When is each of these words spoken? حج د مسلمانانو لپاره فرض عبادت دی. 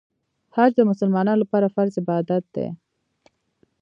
حج 0.55 0.71
د 0.77 0.81
مسلمانانو 0.91 1.41
لپاره 1.43 1.73
فرض 1.75 1.93
عبادت 2.03 2.43
دی. 2.55 2.67